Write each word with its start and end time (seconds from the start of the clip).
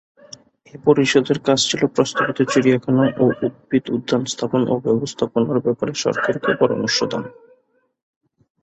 এ 0.73 0.85
পরিষদের 0.85 1.37
কাজ 1.39 1.59
ছিল 1.69 1.81
প্রস্তাবিত 1.95 2.39
চিড়িয়াখানা 2.51 3.03
ও 3.17 3.25
উদ্ভিদ 3.45 3.85
উদ্যান 3.89 4.23
স্থাপন 4.25 4.61
ও 4.67 4.75
ব্যবস্থাপনার 4.85 5.59
ব্যাপারে 5.65 5.93
সরকারকে 6.03 6.51
পরামর্শ 6.53 6.97
দান। 7.03 7.23